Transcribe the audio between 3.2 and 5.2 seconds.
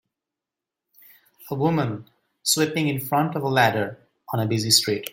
of a ladder on a busy street.